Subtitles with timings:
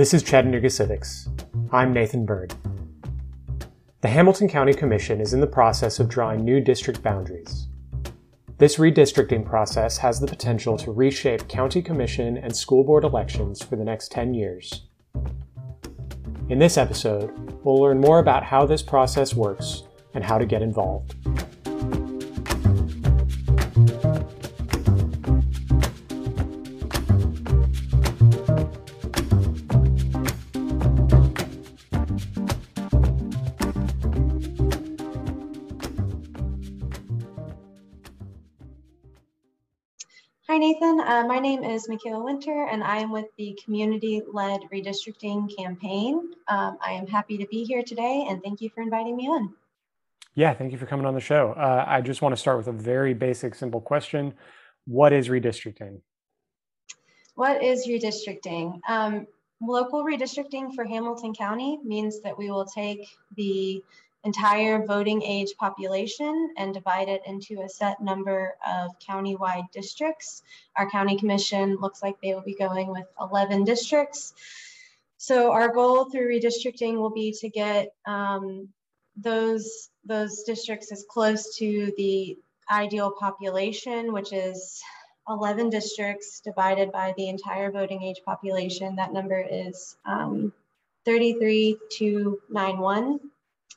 [0.00, 1.28] This is Chattanooga Civics.
[1.72, 2.54] I'm Nathan Bird.
[4.00, 7.66] The Hamilton County Commission is in the process of drawing new district boundaries.
[8.56, 13.76] This redistricting process has the potential to reshape county commission and school board elections for
[13.76, 14.86] the next 10 years.
[16.48, 19.82] In this episode, we'll learn more about how this process works
[20.14, 21.14] and how to get involved.
[40.60, 41.00] Nathan.
[41.00, 46.34] Uh, my name is Michaela Winter, and I am with the Community Led Redistricting Campaign.
[46.48, 49.54] Um, I am happy to be here today, and thank you for inviting me on.
[50.34, 51.54] Yeah, thank you for coming on the show.
[51.56, 54.34] Uh, I just want to start with a very basic, simple question
[54.84, 56.02] What is redistricting?
[57.36, 58.80] What is redistricting?
[58.86, 59.26] Um,
[59.62, 63.82] local redistricting for Hamilton County means that we will take the
[64.24, 70.42] entire voting age population and divide it into a set number of county-wide districts.
[70.76, 74.34] Our county commission looks like they will be going with 11 districts.
[75.16, 78.68] So our goal through redistricting will be to get um,
[79.16, 82.36] those, those districts as close to the
[82.70, 84.80] ideal population, which is
[85.28, 88.96] 11 districts divided by the entire voting age population.
[88.96, 90.52] That number is um,
[91.04, 93.29] 33291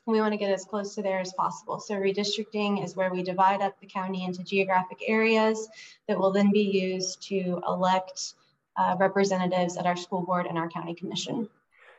[0.06, 1.80] we want to get as close to there as possible.
[1.80, 5.68] So redistricting is where we divide up the county into geographic areas
[6.08, 8.34] that will then be used to elect
[8.76, 11.48] uh, representatives at our school board and our county commission.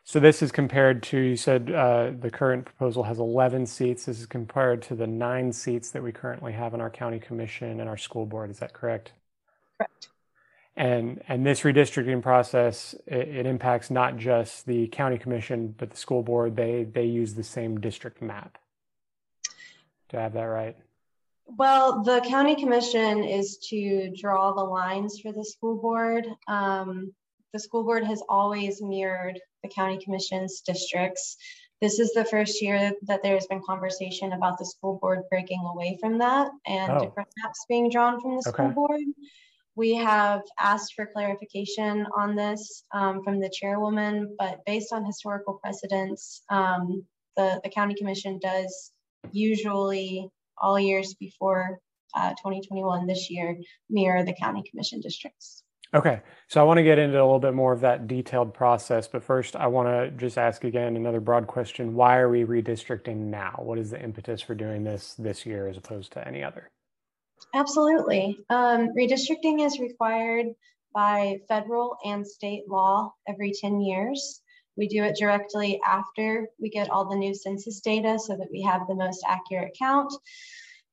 [0.04, 4.06] So this is compared to, you said uh, the current proposal has 11 seats.
[4.06, 7.80] This is compared to the nine seats that we currently have in our county commission
[7.80, 8.52] and our school board.
[8.52, 9.14] Is that correct?
[9.78, 10.10] Correct
[10.78, 15.98] and and this redistricting process it, it, impacts not just the county commission but the
[15.98, 16.56] school board.
[16.56, 18.58] They they use the same district map.
[20.10, 20.76] To have that right?
[21.46, 26.28] Well the county commission is to draw the lines for the school board.
[26.48, 27.14] Um,
[27.54, 31.38] the school board has always mirrored the county commission's districts.
[31.82, 35.98] This is the first year that there's been conversation about the school board breaking away
[36.02, 37.00] from that and oh.
[37.00, 39.02] different maps being drawn from the school board
[39.76, 45.56] we have asked for clarification on this um, from the chairwoman, but based on historical
[45.56, 47.06] precedents, um,
[47.36, 48.92] the, the county commission does
[49.32, 51.80] usually all years before
[52.16, 53.58] uh, 2021 this year
[53.90, 55.64] mirror the county commission districts.
[55.94, 59.08] Okay, so I want to get into a little bit more of that detailed process,
[59.08, 61.94] but first I want to just ask again another broad question.
[61.94, 63.56] Why are we redistricting now?
[63.60, 66.70] What is the impetus for doing this this year as opposed to any other?
[67.54, 68.40] Absolutely.
[68.50, 70.48] Um, redistricting is required
[70.94, 74.42] by federal and state law every 10 years.
[74.78, 78.62] We do it directly after we get all the new census data so that we
[78.62, 80.12] have the most accurate count.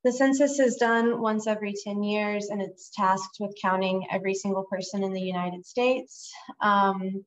[0.05, 4.65] The census is done once every 10 years and it's tasked with counting every single
[4.65, 6.33] person in the United States.
[6.61, 7.25] Um,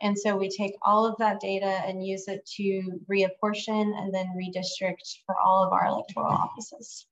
[0.00, 4.26] and so we take all of that data and use it to reapportion and then
[4.36, 7.06] redistrict for all of our electoral offices.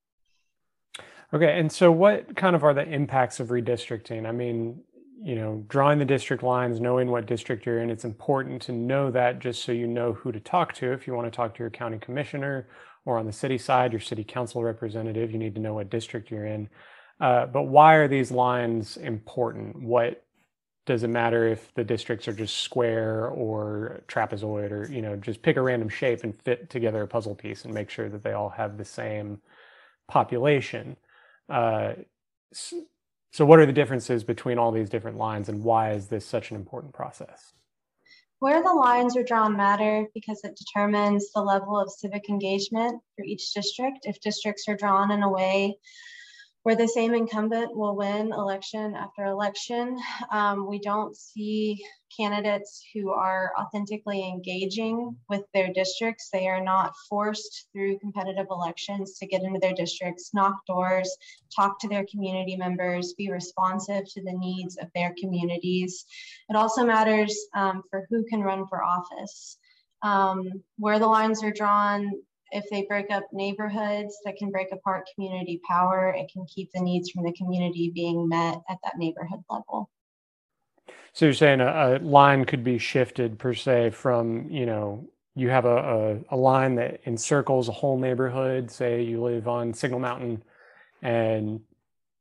[1.35, 4.27] Okay, and so what kind of are the impacts of redistricting?
[4.27, 4.81] I mean,
[5.23, 9.11] you know, drawing the district lines, knowing what district you're in, it's important to know
[9.11, 10.93] that just so you know who to talk to.
[10.93, 12.69] If you want to talk to your county commissioner
[13.05, 16.31] or on the city side, your city council representative, you need to know what district
[16.31, 16.69] you're in.
[17.21, 19.83] Uh, but why are these lines important?
[19.83, 20.23] What
[20.85, 25.43] does it matter if the districts are just square or trapezoid or, you know, just
[25.43, 28.33] pick a random shape and fit together a puzzle piece and make sure that they
[28.33, 29.41] all have the same
[30.07, 30.97] population?
[31.49, 31.95] Uh,
[32.53, 36.51] so, what are the differences between all these different lines, and why is this such
[36.51, 37.53] an important process?
[38.39, 43.25] Where the lines are drawn matter because it determines the level of civic engagement for
[43.25, 44.01] each district.
[44.03, 45.79] If districts are drawn in a way
[46.67, 49.97] where the same incumbent will win election after election.
[50.33, 51.81] Um, we don't see
[52.19, 56.29] candidates who are authentically engaging with their districts.
[56.29, 61.17] They are not forced through competitive elections to get into their districts, knock doors,
[61.55, 66.05] talk to their community members, be responsive to the needs of their communities.
[66.49, 69.57] It also matters um, for who can run for office.
[70.03, 72.11] Um, where the lines are drawn,
[72.51, 76.81] if they break up neighborhoods that can break apart community power, it can keep the
[76.81, 79.91] needs from the community being met at that neighborhood level.
[81.13, 85.51] So you're saying a, a line could be shifted per se from, you know, you
[85.51, 88.71] have a, a, a, line that encircles a whole neighborhood.
[88.71, 90.43] Say you live on Signal Mountain
[91.03, 91.61] and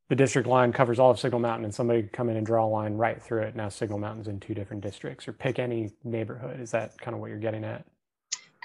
[0.10, 2.66] the district line covers all of Signal Mountain and somebody could come in and draw
[2.66, 3.56] a line right through it.
[3.56, 6.60] Now Signal Mountain's in two different districts or pick any neighborhood.
[6.60, 7.86] Is that kind of what you're getting at?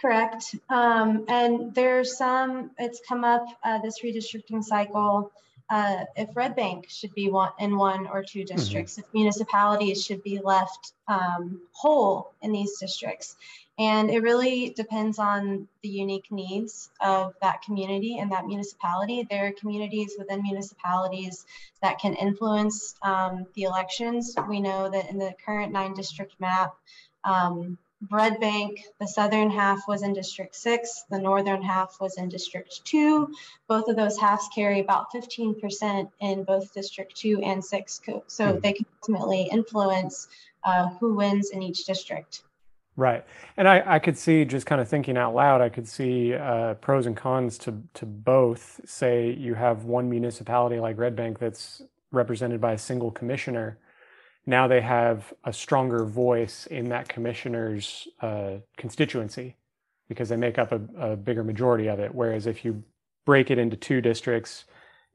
[0.00, 0.56] Correct.
[0.70, 5.30] Um, and there's some, it's come up uh, this redistricting cycle.
[5.68, 9.02] Uh, if Red Bank should be one in one or two districts, mm-hmm.
[9.02, 13.36] if municipalities should be left um, whole in these districts.
[13.78, 19.26] And it really depends on the unique needs of that community and that municipality.
[19.30, 21.46] There are communities within municipalities
[21.82, 24.34] that can influence um, the elections.
[24.48, 26.74] We know that in the current nine district map,
[27.24, 32.30] um, Red Bank, the southern half was in District 6, the northern half was in
[32.30, 33.32] District 2.
[33.68, 38.60] Both of those halves carry about 15% in both District 2 and 6, so mm-hmm.
[38.60, 40.28] they can ultimately influence
[40.64, 42.42] uh, who wins in each district.
[42.96, 43.24] Right.
[43.56, 46.74] And I, I could see just kind of thinking out loud, I could see uh,
[46.74, 48.80] pros and cons to, to both.
[48.84, 51.82] Say you have one municipality like Red Bank that's
[52.12, 53.78] represented by a single commissioner.
[54.46, 59.56] Now they have a stronger voice in that commissioner's uh, constituency
[60.08, 60.80] because they make up a,
[61.12, 62.14] a bigger majority of it.
[62.14, 62.82] Whereas if you
[63.26, 64.64] break it into two districts,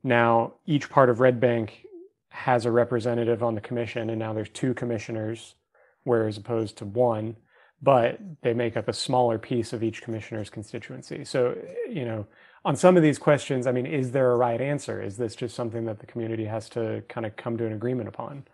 [0.04, 1.86] now each part of Red Bank
[2.30, 5.56] has a representative on the commission, and now there's two commissioners,
[6.04, 7.36] whereas opposed to one
[7.81, 11.24] but they make up a smaller piece of each commissioner's constituency.
[11.24, 11.56] So,
[11.89, 12.25] you know,
[12.63, 15.01] on some of these questions, I mean, is there a right answer?
[15.01, 18.10] Is this just something that the community has to kind of come to an agreement
[18.10, 18.45] upon?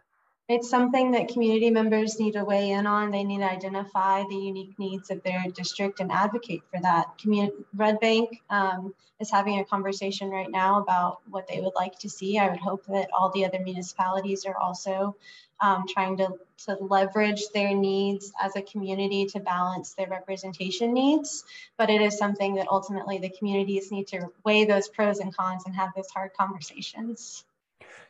[0.51, 3.09] It's something that community members need to weigh in on.
[3.09, 7.18] They need to identify the unique needs of their district and advocate for that.
[7.18, 11.98] Community, Red Bank um, is having a conversation right now about what they would like
[12.00, 12.38] to see.
[12.38, 15.15] I would hope that all the other municipalities are also
[15.62, 16.33] um, trying to,
[16.65, 21.45] to leverage their needs as a community to balance their representation needs.
[21.77, 25.63] But it is something that ultimately the communities need to weigh those pros and cons
[25.65, 27.45] and have those hard conversations.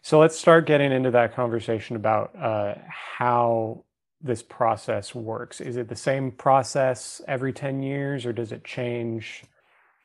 [0.03, 3.83] So let's start getting into that conversation about uh, how
[4.19, 5.61] this process works.
[5.61, 9.43] Is it the same process every 10 years or does it change?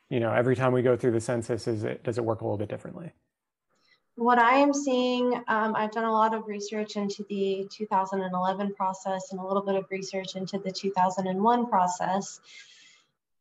[0.09, 2.43] You know, every time we go through the census, is it does it work a
[2.43, 3.11] little bit differently?
[4.15, 9.31] What I am seeing, um, I've done a lot of research into the 2011 process
[9.31, 12.39] and a little bit of research into the 2001 process.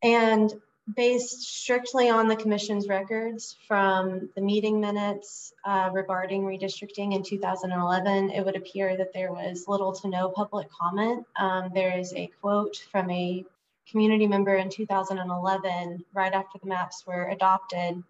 [0.02, 0.52] And
[0.94, 8.30] based strictly on the commission's records from the meeting minutes uh, regarding redistricting in 2011,
[8.30, 11.26] it would appear that there was little to no public comment.
[11.36, 13.44] Um, there is a quote from a
[13.90, 18.02] community member in 2011, right after the maps were adopted,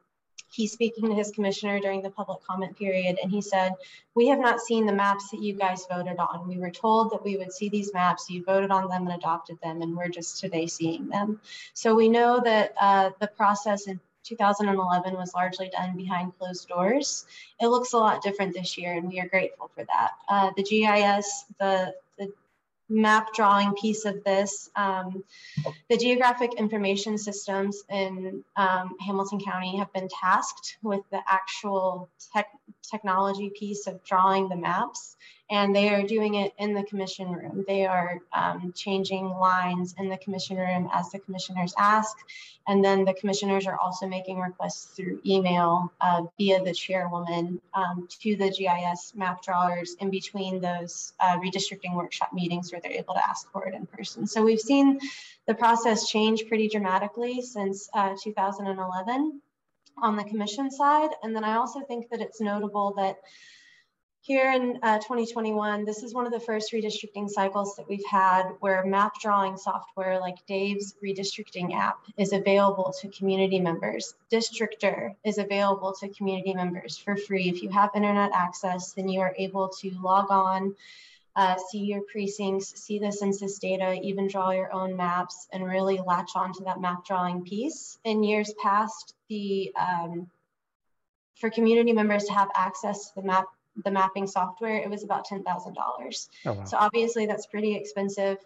[0.57, 3.73] he's speaking to his commissioner during the public comment period and he said
[4.15, 7.23] we have not seen the maps that you guys voted on we were told that
[7.23, 10.41] we would see these maps you voted on them and adopted them and we're just
[10.41, 11.41] today seeing them
[11.75, 17.27] so we know that uh, the process in 2011 was largely done behind closed doors.
[17.61, 20.11] It looks a lot different this year, and we are grateful for that.
[20.29, 21.95] Uh, the GIS, the
[22.89, 24.71] map drawing piece of this.
[24.77, 25.25] Um,
[25.89, 32.49] the geographic information systems in um, Hamilton County have been tasked with the actual tech
[32.83, 35.17] technology piece of drawing the maps
[35.49, 37.65] and they are doing it in the commission room.
[37.69, 42.17] They are um, changing lines in the commission room as the commissioners ask.
[42.67, 48.09] And then the commissioners are also making requests through email uh, via the chairwoman um,
[48.23, 53.15] to the GIS map drawers in between those uh, redistricting workshop meetings where they're able
[53.15, 54.27] to ask for it in person.
[54.27, 54.99] So we've seen
[55.47, 59.41] the process change pretty dramatically since uh, 2011
[60.03, 61.11] on the commission side.
[61.23, 63.19] And then I also think that it's notable that
[64.27, 68.49] here in uh, 2021, this is one of the first redistricting cycles that we've had
[68.59, 74.15] where map drawing software like Dave's redistricting app is available to community members.
[74.33, 77.49] Districtr is available to community members for free.
[77.49, 80.75] If you have internet access, then you are able to log on,
[81.37, 86.01] uh, see your precincts, see the census data, even draw your own maps and really
[86.05, 88.01] latch onto that map drawing piece.
[88.03, 90.29] In years past, the um,
[91.37, 93.47] for community members to have access to the map
[93.85, 96.29] the mapping software, it was about $10,000.
[96.47, 96.65] Oh, wow.
[96.65, 98.39] So obviously that's pretty expensive.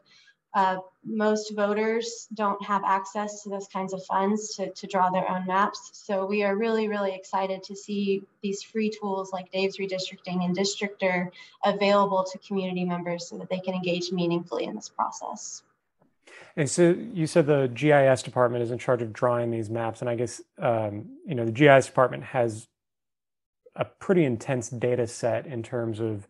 [0.53, 5.29] Uh, most voters don't have access to those kinds of funds to, to draw their
[5.31, 5.91] own maps.
[5.93, 10.57] So we are really, really excited to see these free tools like Dave's Redistricting and
[10.57, 11.31] Districtr
[11.65, 15.63] available to community members so that they can engage meaningfully in this process.
[16.57, 20.11] And so you said the GIS department is in charge of drawing these maps, and
[20.11, 22.67] I guess um, you know the GIS department has
[23.77, 26.29] a pretty intense data set in terms of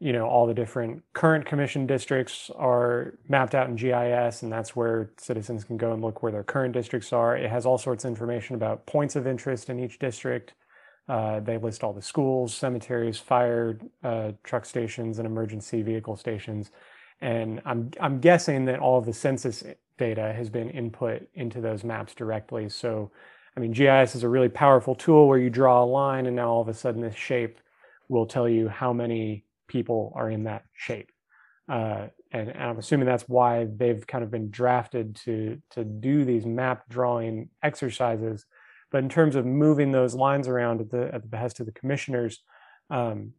[0.00, 4.76] you know all the different current commission districts are mapped out in GIS and that's
[4.76, 8.04] where citizens can go and look where their current districts are it has all sorts
[8.04, 10.54] of information about points of interest in each district
[11.08, 16.72] Uh, they list all the schools, cemeteries, fire uh, truck stations, and emergency vehicle stations.
[17.22, 19.64] And I'm I'm guessing that all of the census
[19.98, 22.70] data has been input into those maps directly.
[22.70, 23.12] So,
[23.56, 26.50] I mean, GIS is a really powerful tool where you draw a line, and now
[26.50, 27.58] all of a sudden this shape
[28.08, 31.10] will tell you how many people are in that shape.
[31.68, 36.24] Uh, and, and, I'm assuming that's why they've kind of been drafted to to do
[36.24, 38.44] these map drawing exercises.
[38.90, 41.72] But in terms of moving those lines around at the at the behest of the
[41.72, 42.40] commissioners,
[42.88, 43.34] um,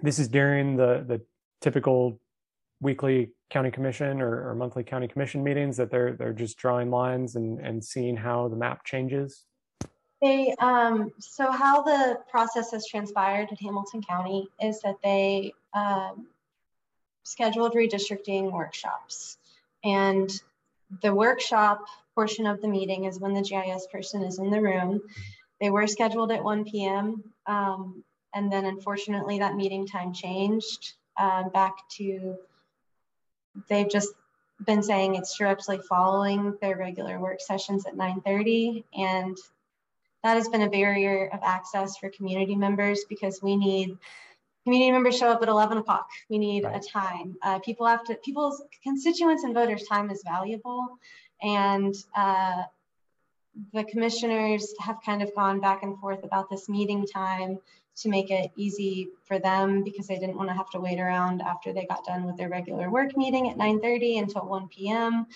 [0.00, 1.22] this is during the the
[1.60, 2.20] typical
[2.80, 7.36] weekly county commission or, or, monthly county commission meetings that they're they're just drawing lines
[7.36, 9.44] and and seeing how the map changes.
[10.20, 16.26] They um, so how the process has transpired at Hamilton County is that they um,
[17.26, 19.36] scheduled redistricting workshops.
[19.84, 20.30] And
[21.02, 21.84] the workshop
[22.14, 25.02] portion of the meeting is when the GIS person is in the room.
[25.60, 27.22] They were scheduled at 1 p.m.
[27.46, 32.36] Um, and then unfortunately that meeting time changed uh, back to,
[33.68, 34.08] they've just
[34.64, 39.36] been saying it's directly following their regular work sessions at 9.30 and
[40.22, 43.96] that has been a barrier of access for community members because we need
[44.64, 46.08] community members show up at 11 o'clock.
[46.28, 46.84] We need right.
[46.84, 47.36] a time.
[47.42, 50.98] Uh, people have to, people's constituents and voters' time is valuable.
[51.40, 52.64] And uh,
[53.72, 57.58] the commissioners have kind of gone back and forth about this meeting time
[57.96, 61.40] to make it easy for them because they didn't want to have to wait around
[61.40, 65.26] after they got done with their regular work meeting at 9.30 until 1 p.m.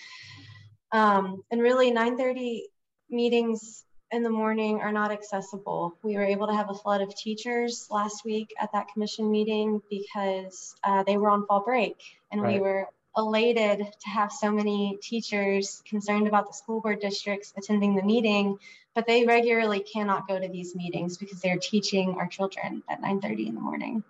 [0.92, 2.62] Um, and really 9.30
[3.08, 5.94] meetings in the morning are not accessible.
[6.02, 9.80] We were able to have a flood of teachers last week at that commission meeting
[9.88, 11.96] because uh, they were on fall break
[12.30, 12.54] and right.
[12.54, 17.94] we were elated to have so many teachers concerned about the school board districts attending
[17.94, 18.58] the meeting,
[18.94, 23.48] but they regularly cannot go to these meetings because they're teaching our children at 9.30
[23.48, 24.04] in the morning.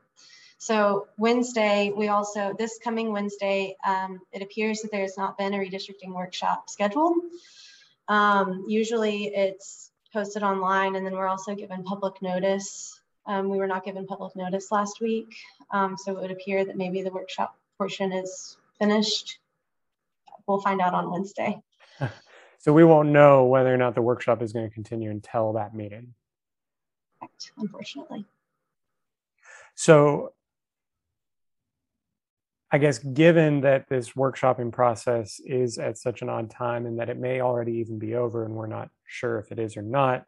[0.58, 5.54] So Wednesday, we also, this coming Wednesday, um, it appears that there has not been
[5.54, 7.16] a redistricting workshop scheduled.
[8.08, 13.00] Um, usually it's posted online, and then we're also given public notice.
[13.26, 15.34] Um, we were not given public notice last week,
[15.70, 19.38] um, so it would appear that maybe the workshop portion is finished.
[20.46, 21.60] We'll find out on Wednesday.
[22.58, 25.74] so we won't know whether or not the workshop is going to continue until that
[25.74, 26.14] meeting.
[27.20, 28.24] Correct, unfortunately.
[29.74, 30.32] So
[32.72, 37.08] I guess given that this workshopping process is at such an odd time and that
[37.08, 40.26] it may already even be over and we're not sure if it is or not,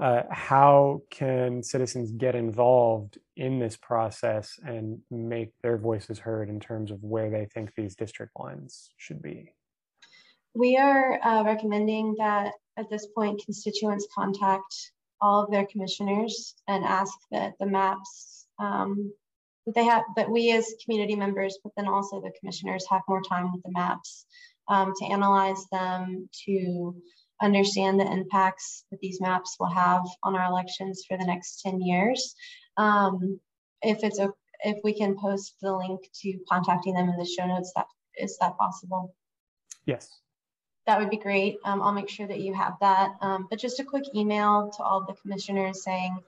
[0.00, 6.58] uh, how can citizens get involved in this process and make their voices heard in
[6.58, 9.52] terms of where they think these district lines should be?
[10.54, 16.82] We are uh, recommending that at this point constituents contact all of their commissioners and
[16.84, 19.12] ask that the maps um,
[19.66, 23.22] that they have that we as community members, but then also the commissioners have more
[23.22, 24.24] time with the maps
[24.68, 26.94] um, to analyze them, to
[27.40, 31.80] understand the impacts that these maps will have on our elections for the next 10
[31.80, 32.34] years.
[32.76, 33.40] Um,
[33.82, 34.30] if it's a,
[34.64, 38.36] if we can post the link to contacting them in the show notes, that is
[38.38, 39.14] that possible?
[39.86, 40.20] Yes
[40.90, 41.58] that would be great.
[41.64, 43.12] Um, I'll make sure that you have that.
[43.20, 46.18] Um, but just a quick email to all the commissioners saying,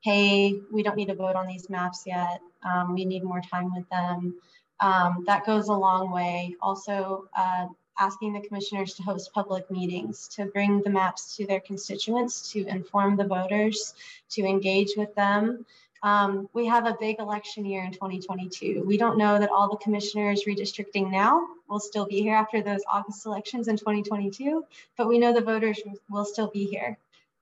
[0.00, 2.40] hey, we don't need to vote on these maps yet.
[2.62, 4.38] Um, we need more time with them.
[4.80, 6.54] Um, that goes a long way.
[6.60, 7.66] Also, uh,
[8.00, 12.66] asking the commissioners to host public meetings, to bring the maps to their constituents, to
[12.66, 13.94] inform the voters,
[14.30, 15.64] to engage with them,
[16.02, 18.82] um, we have a big election year in 2022.
[18.86, 22.80] We don't know that all the commissioners redistricting now will still be here after those
[22.90, 24.64] August elections in 2022,
[24.96, 25.78] but we know the voters
[26.08, 26.96] will still be here.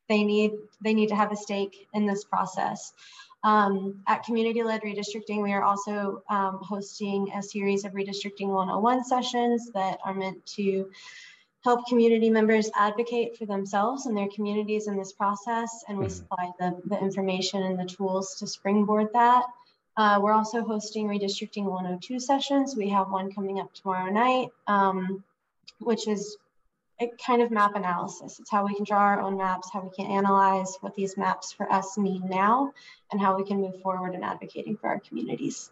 [0.08, 2.92] They need they need to have a stake in this process.
[3.48, 9.70] Um, at community-led redistricting, we are also um, hosting a series of redistricting 101 sessions
[9.72, 10.90] that are meant to
[11.64, 16.14] help community members advocate for themselves and their communities in this process, and we mm-hmm.
[16.14, 19.46] supply the, the information and the tools to springboard that.
[19.96, 22.76] Uh, we're also hosting redistricting 102 sessions.
[22.76, 25.24] We have one coming up tomorrow night, um,
[25.78, 26.36] which is
[27.24, 28.40] kind of map analysis.
[28.40, 31.52] It's how we can draw our own maps, how we can analyze what these maps
[31.52, 32.72] for us mean now,
[33.12, 35.70] and how we can move forward in advocating for our communities.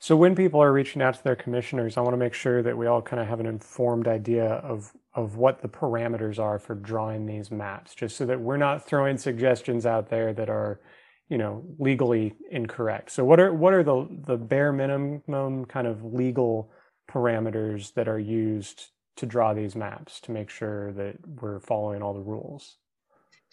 [0.00, 2.78] So when people are reaching out to their commissioners, I want to make sure that
[2.78, 6.76] we all kind of have an informed idea of of what the parameters are for
[6.76, 10.80] drawing these maps, just so that we're not throwing suggestions out there that are,
[11.28, 13.10] you know, legally incorrect.
[13.10, 16.70] So what are what are the the bare minimum kind of legal
[17.10, 22.14] parameters that are used to draw these maps to make sure that we're following all
[22.14, 22.76] the rules?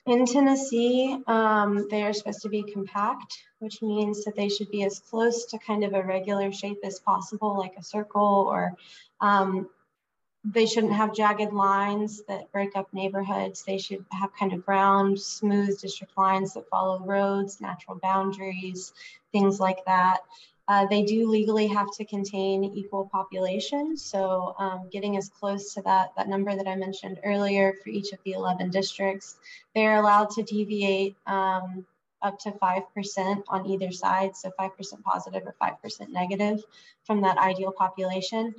[0.06, 4.84] In Tennessee, um, they are supposed to be compact, which means that they should be
[4.84, 8.74] as close to kind of a regular shape as possible, like a circle, or
[9.20, 9.68] um,
[10.44, 13.64] they shouldn't have jagged lines that break up neighborhoods.
[13.64, 18.94] They should have kind of round, smooth district lines that follow roads, natural boundaries,
[19.32, 20.20] things like that.
[20.68, 23.96] Uh, they do legally have to contain equal population.
[23.96, 28.12] So um, getting as close to that, that number that I mentioned earlier for each
[28.14, 29.38] of the 11 districts,
[29.76, 31.86] they're allowed to deviate um,
[32.24, 34.36] up to 5% on either side.
[34.36, 36.64] So 5% positive or 5% negative
[37.04, 38.56] from that ideal population.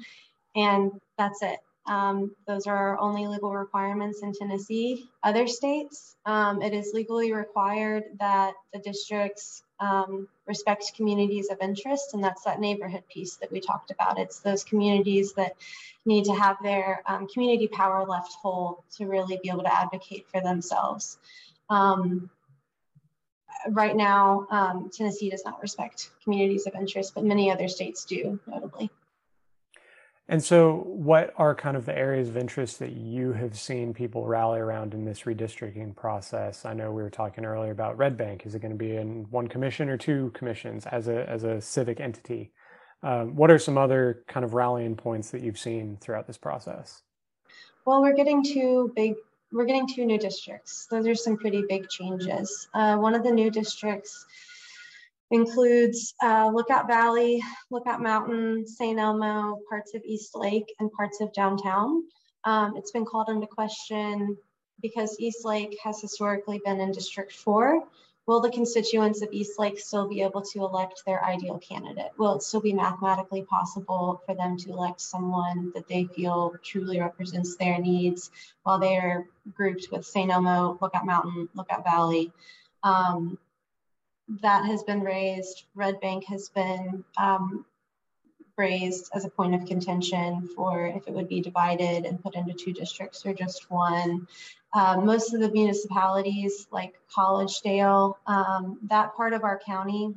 [0.55, 1.59] And that's it.
[1.87, 5.09] Um, those are our only legal requirements in Tennessee.
[5.23, 12.15] Other states, um, it is legally required that the districts um, respect communities of interest,
[12.15, 14.19] and that's that neighborhood piece that we talked about.
[14.19, 15.57] It's those communities that
[16.05, 20.27] need to have their um, community power left whole to really be able to advocate
[20.31, 21.19] for themselves.
[21.69, 22.31] Um,
[23.71, 28.39] right now, um, Tennessee does not respect communities of interest, but many other states do,
[28.47, 28.91] notably.
[30.29, 34.27] And so, what are kind of the areas of interest that you have seen people
[34.27, 36.65] rally around in this redistricting process?
[36.65, 38.45] I know we were talking earlier about Red Bank.
[38.45, 41.61] Is it going to be in one commission or two commissions as a as a
[41.61, 42.51] civic entity?
[43.05, 47.03] Um, what are some other kind of rallying points that you've seen throughout this process?
[47.85, 49.15] Well, we're getting two big.
[49.53, 50.89] We're getting two new districts.
[50.91, 52.67] Those are some pretty big changes.
[52.75, 54.27] Uh, one of the new districts
[55.31, 58.99] includes uh, Lookout Valley, Lookout Mountain, St.
[58.99, 62.05] Elmo, parts of East Lake, and parts of downtown.
[62.45, 64.37] Um, it's been called into question
[64.81, 67.83] because East Lake has historically been in District 4.
[68.27, 72.11] Will the constituents of East Lake still be able to elect their ideal candidate?
[72.19, 77.01] Will it still be mathematically possible for them to elect someone that they feel truly
[77.01, 78.31] represents their needs
[78.65, 80.31] while they are grouped with St.
[80.31, 82.33] Elmo, Lookout Mountain, Lookout Valley?
[82.83, 83.39] Um,
[84.43, 85.65] that has been raised.
[85.75, 87.65] Red Bank has been um,
[88.57, 92.53] raised as a point of contention for if it would be divided and put into
[92.55, 94.27] two districts or just one.
[94.73, 100.15] Uh, most of the municipalities like Collegedale, um, that part of our county,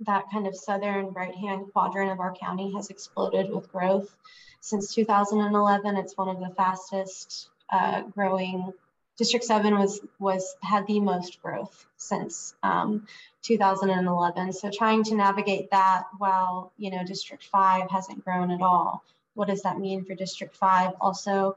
[0.00, 4.14] that kind of southern right-hand quadrant of our county has exploded with growth.
[4.60, 8.72] Since 2011, it's one of the fastest uh, growing
[9.16, 13.06] District 7 was was had the most growth since um,
[13.42, 14.52] 2011.
[14.52, 19.04] So trying to navigate that while you know District 5 hasn't grown at all.
[19.34, 20.94] What does that mean for District 5?
[21.00, 21.56] Also,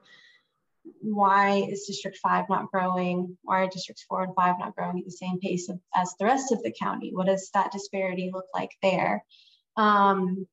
[1.01, 3.37] why is District 5 not growing?
[3.43, 6.25] Why are Districts 4 and 5 not growing at the same pace of, as the
[6.25, 7.13] rest of the county?
[7.13, 9.23] What does that disparity look like there?
[9.75, 10.47] Um,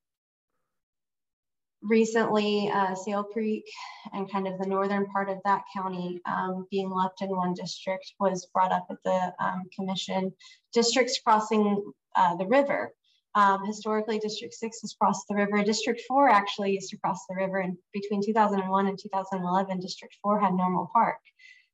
[1.84, 3.64] recently uh, Sale Creek
[4.12, 8.14] and kind of the northern part of that county um, being left in one district
[8.18, 10.32] was brought up at the um, commission.
[10.72, 12.92] Districts crossing uh, the river.
[13.36, 15.62] Um, historically, District 6 has crossed the river.
[15.64, 20.40] District 4 actually used to cross the river and between 2001 and 2011, District 4
[20.40, 21.18] had Normal Park.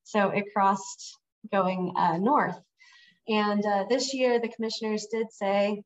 [0.04, 1.18] So it crossed
[1.52, 2.58] going uh, north.
[3.28, 5.82] And uh, this year, the commissioners did say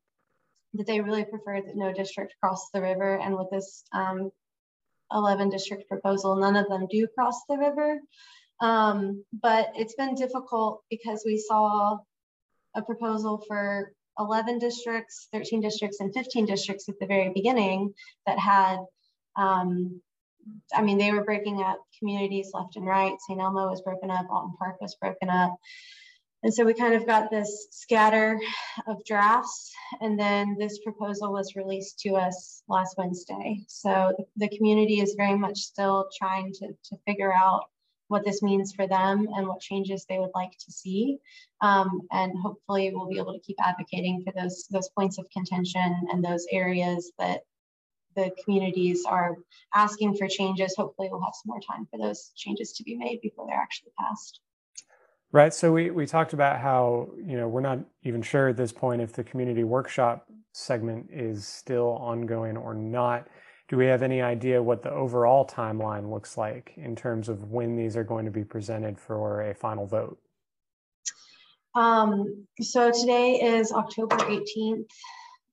[0.77, 3.17] that they really prefer that no district cross the river.
[3.17, 4.31] And with this um,
[5.11, 7.99] 11 district proposal, none of them do cross the river.
[8.61, 11.97] Um, but it's been difficult because we saw
[12.75, 17.93] a proposal for 11 districts, 13 districts, and 15 districts at the very beginning
[18.25, 18.77] that had,
[19.35, 20.01] um,
[20.73, 23.15] I mean, they were breaking up communities left and right.
[23.27, 23.39] St.
[23.39, 25.55] Elmo was broken up, Alton Park was broken up.
[26.45, 28.39] And so we kind of got this scatter
[28.85, 33.63] of drafts, and then this proposal was released to us last Wednesday.
[33.67, 37.63] So the, community is very much still trying to, to figure out
[38.09, 41.17] what this means for them and what changes they would like to see.
[41.61, 46.07] Um, and hopefully we'll be able to keep advocating for those, those points of contention
[46.11, 47.41] and those areas that
[48.15, 49.35] the communities are
[49.73, 50.75] asking for changes.
[50.77, 53.93] Hopefully we'll have some more time for those changes to be made before they're actually
[53.99, 54.41] passed.
[55.35, 55.53] Right.
[55.53, 59.01] So we, we talked about how, you know, we're not even sure at this point
[59.01, 63.27] if the community workshop segment is still ongoing or not.
[63.67, 67.75] Do we have any idea what the overall timeline looks like in terms of when
[67.75, 70.17] these are going to be presented for a final vote?
[71.75, 74.85] Um, so today is October 18th.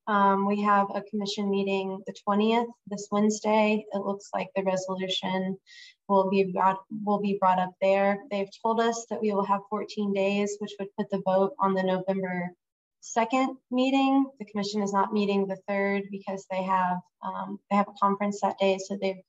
[0.06, 3.84] Um, we have a commission meeting the 20th, this Wednesday.
[3.92, 5.56] It looks like the resolution
[6.08, 8.18] will be brought will be brought up there.
[8.30, 11.74] They've told us that we will have 14 days, which would put the vote on
[11.74, 12.52] the November
[13.00, 14.26] second meeting.
[14.38, 18.40] The commission is not meeting the third because they have um, they have a conference
[18.40, 19.22] that day, so they've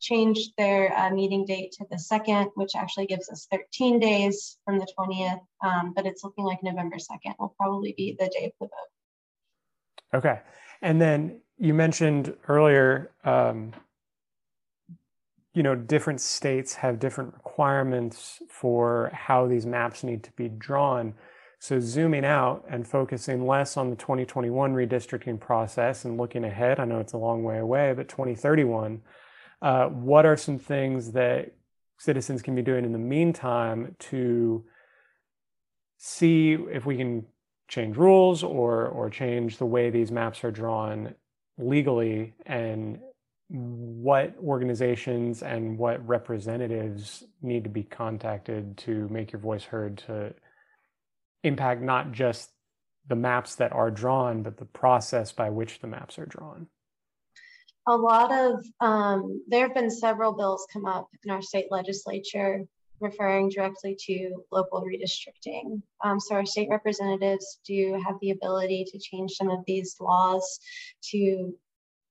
[0.00, 4.78] changed their uh, meeting date to the second, which actually gives us 13 days from
[4.78, 5.40] the 20th.
[5.62, 8.95] Um, but it's looking like November 2nd will probably be the day of the vote.
[10.14, 10.40] Okay,
[10.82, 13.10] and then you mentioned earlier.
[13.24, 13.72] Um,
[15.56, 21.14] you know, different states have different requirements for how these maps need to be drawn.
[21.60, 26.84] So zooming out and focusing less on the 2021 redistricting process and looking ahead, I
[26.84, 29.00] know it's a long way away, but 2031,
[29.62, 31.52] uh, what are some things that
[31.98, 34.62] citizens can be doing in the meantime to
[35.96, 37.24] see if we can
[37.68, 41.14] change rules or or change the way these maps are drawn
[41.58, 43.00] legally and
[43.48, 50.34] what organizations and what representatives need to be contacted to make your voice heard to
[51.44, 52.50] impact not just
[53.08, 56.66] the maps that are drawn, but the process by which the maps are drawn?
[57.86, 62.64] A lot of, um, there have been several bills come up in our state legislature
[63.00, 65.82] referring directly to local redistricting.
[66.02, 70.60] Um, so our state representatives do have the ability to change some of these laws
[71.10, 71.54] to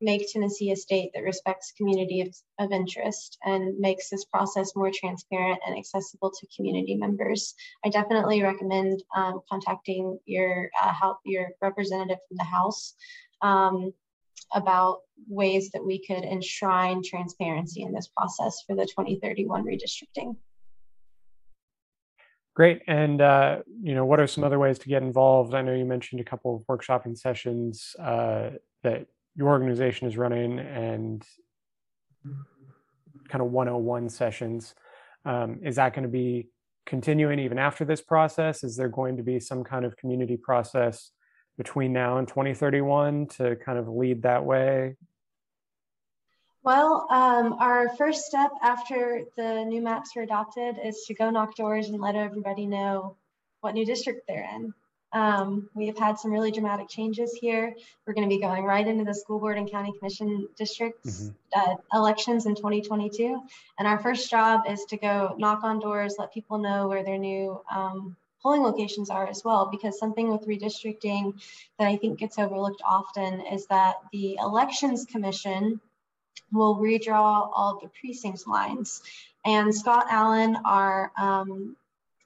[0.02, 4.92] make Tennessee a state that respects community of, of, interest and makes this process more
[4.94, 7.56] transparent and accessible to community members.
[7.84, 12.94] I definitely recommend um, contacting your uh, help, your representative from the House
[13.42, 13.94] um,
[14.54, 20.36] about ways that we could enshrine transparency in this process for the 2031 redistricting.
[22.56, 22.82] Great.
[22.88, 25.54] And, uh, you know, what are some other ways to get involved?
[25.54, 30.60] I know you mentioned a couple of workshopping sessions uh, that your organization is running
[30.60, 31.22] and
[33.28, 34.74] kind of 101 sessions.
[35.26, 36.48] Um, is that going to be
[36.86, 38.64] continuing even after this process?
[38.64, 41.12] Is there going to be some kind of community process
[41.58, 44.96] between now and 2031 to kind of lead that way?
[46.66, 51.56] Well, um, our first step after the new maps are adopted is to go knock
[51.56, 53.16] doors and let everybody know
[53.62, 54.74] what new district they're in.
[55.14, 57.76] Um, we have had some really dramatic changes here.
[58.06, 61.72] We're going to be going right into the school board and county commission districts mm-hmm.
[61.72, 63.40] uh, elections in 2022.
[63.78, 67.20] And our first job is to go knock on doors, let people know where their
[67.20, 69.70] new um, polling locations are as well.
[69.72, 71.40] Because something with redistricting
[71.78, 75.80] that I think gets overlooked often is that the elections commission
[76.52, 79.02] will redraw all the precincts lines.
[79.46, 81.76] And Scott Allen, our um,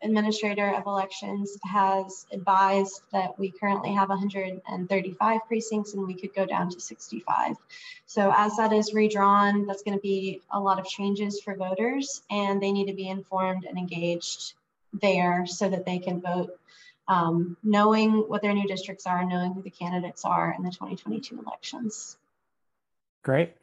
[0.01, 6.45] Administrator of Elections has advised that we currently have 135 precincts and we could go
[6.45, 7.57] down to 65.
[8.05, 12.21] So as that is redrawn, that's going to be a lot of changes for voters
[12.29, 14.53] and they need to be informed and engaged
[14.93, 16.57] there so that they can vote
[17.09, 21.39] um, knowing what their new districts are, knowing who the candidates are in the 2022
[21.39, 22.17] elections.
[23.23, 23.53] Great.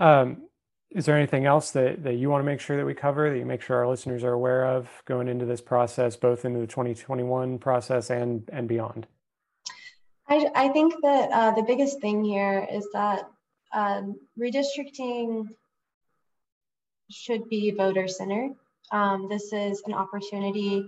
[0.00, 0.48] Um,
[0.90, 3.38] is there anything else that, that you want to make sure that we cover that
[3.38, 6.66] you make sure our listeners are aware of going into this process, both into the
[6.66, 9.06] 2021 process and, and beyond?
[10.28, 13.28] I, I think that uh, the biggest thing here is that
[13.72, 15.46] um, redistricting
[17.10, 18.52] should be voter centered.
[18.90, 20.84] Um, this is an opportunity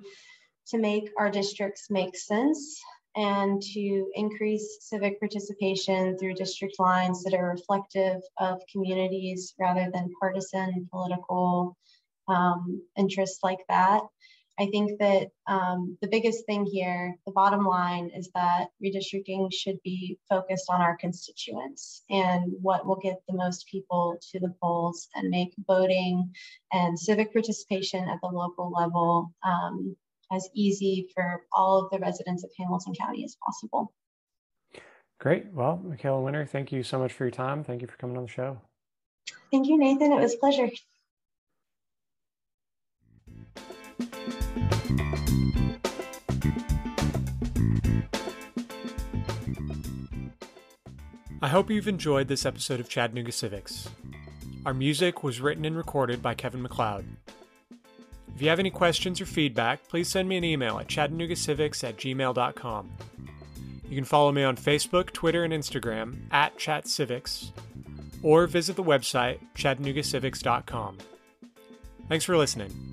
[0.69, 2.81] to make our districts make sense
[3.17, 10.13] and to increase civic participation through district lines that are reflective of communities rather than
[10.21, 11.77] partisan political
[12.29, 14.03] um, interests like that.
[14.59, 19.79] I think that um, the biggest thing here, the bottom line, is that redistricting should
[19.83, 25.09] be focused on our constituents and what will get the most people to the polls
[25.15, 26.33] and make voting
[26.73, 29.97] and civic participation at the local level um,
[30.33, 33.93] as easy for all of the residents of Hamilton County as possible.
[35.21, 35.53] Great.
[35.53, 37.63] Well, Michaela Winter, thank you so much for your time.
[37.63, 38.61] Thank you for coming on the show.
[39.53, 40.13] Thank you, Nathan.
[40.13, 40.69] It was a pleasure.
[51.41, 53.89] I hope you've enjoyed this episode of Chattanooga Civics.
[54.65, 57.05] Our music was written and recorded by Kevin MacLeod.
[58.35, 61.97] If you have any questions or feedback, please send me an email at chattanoogacivics at
[61.97, 62.91] gmail.com.
[63.89, 67.51] You can follow me on Facebook, Twitter, and Instagram at ChatCivics,
[68.23, 70.99] or visit the website chattanoogacivics.com.
[72.09, 72.93] Thanks for listening.